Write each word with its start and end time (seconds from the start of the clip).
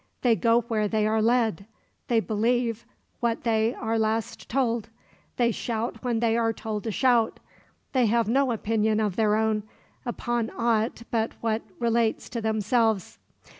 They 0.23 0.35
go 0.35 0.61
where 0.61 0.87
they 0.87 1.05
are 1.05 1.21
led. 1.21 1.67
They 2.07 2.19
believe 2.19 2.87
what 3.19 3.43
they 3.43 3.75
are 3.75 3.99
last 3.99 4.49
told. 4.49 4.89
They 5.37 5.51
shout 5.51 6.03
when 6.03 6.21
they 6.21 6.35
are 6.35 6.51
told 6.53 6.85
to 6.85 6.91
shout. 6.91 7.39
They 7.93 8.07
have 8.07 8.27
no 8.27 8.51
opinion 8.51 8.99
of 8.99 9.15
their 9.15 9.35
own, 9.35 9.61
upon 10.03 10.49
aught 10.57 11.03
but 11.11 11.33
what 11.41 11.61
relates 11.77 12.29
to 12.29 12.41
themselves. 12.41 13.19